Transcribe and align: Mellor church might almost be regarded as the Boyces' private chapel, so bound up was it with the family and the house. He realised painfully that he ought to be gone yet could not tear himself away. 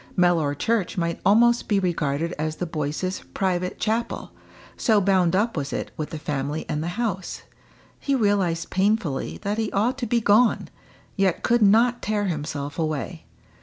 Mellor 0.17 0.55
church 0.55 0.97
might 0.97 1.21
almost 1.23 1.67
be 1.67 1.79
regarded 1.79 2.33
as 2.39 2.55
the 2.55 2.65
Boyces' 2.65 3.21
private 3.35 3.79
chapel, 3.79 4.31
so 4.75 4.99
bound 4.99 5.35
up 5.35 5.55
was 5.55 5.71
it 5.71 5.91
with 5.95 6.09
the 6.09 6.17
family 6.17 6.65
and 6.67 6.81
the 6.81 6.87
house. 6.97 7.43
He 7.99 8.15
realised 8.15 8.71
painfully 8.71 9.37
that 9.43 9.59
he 9.59 9.71
ought 9.73 9.99
to 9.99 10.07
be 10.07 10.19
gone 10.19 10.69
yet 11.15 11.43
could 11.43 11.61
not 11.61 12.01
tear 12.01 12.25
himself 12.25 12.79
away. 12.79 13.27